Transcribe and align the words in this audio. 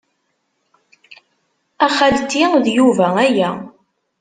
A 1.85 1.87
xalti, 1.97 2.41
d 2.63 2.65
Yuba 2.77 3.07
aya. 3.27 3.49